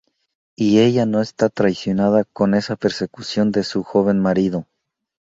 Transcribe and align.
Y 0.55 0.79
ella 0.79 1.05
no 1.05 1.21
está 1.21 1.49
traicionada 1.49 2.23
con 2.23 2.55
esa 2.55 2.75
persecución 2.75 3.51
de 3.51 3.63
su 3.63 3.83
joven 3.83 4.19
marido. 4.19 4.65